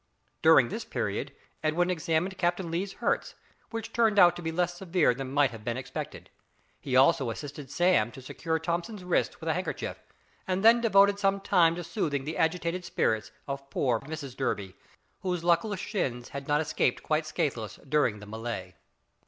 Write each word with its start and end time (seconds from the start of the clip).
During 0.41 0.69
this 0.69 0.83
period 0.83 1.31
Edwin 1.63 1.91
examined 1.91 2.39
Captain 2.39 2.71
Lee's 2.71 2.93
hurts, 2.93 3.35
which 3.69 3.93
turned 3.93 4.17
out 4.17 4.35
to 4.35 4.41
be 4.41 4.51
less 4.51 4.73
severe 4.75 5.13
than 5.13 5.31
might 5.31 5.51
have 5.51 5.63
been 5.63 5.77
expected. 5.77 6.31
He 6.79 6.95
also 6.95 7.29
assisted 7.29 7.69
Sam 7.69 8.11
to 8.13 8.21
secure 8.23 8.57
Thomson's 8.57 9.03
wrists 9.03 9.39
with 9.39 9.47
a 9.47 9.53
handkerchief, 9.53 10.01
and 10.47 10.65
then 10.65 10.81
devoted 10.81 11.19
some 11.19 11.39
time 11.39 11.75
to 11.75 11.83
soothing 11.83 12.23
the 12.23 12.37
agitated 12.39 12.83
spirits 12.83 13.29
of 13.47 13.69
poor 13.69 13.99
Mrs 13.99 14.35
Durby, 14.35 14.73
whose 15.19 15.43
luckless 15.43 15.79
shins 15.79 16.29
had 16.29 16.47
not 16.47 16.61
escaped 16.61 17.03
quite 17.03 17.27
scatheless 17.27 17.75
during 17.87 18.17
the 18.21 18.25
melee. 18.25 18.73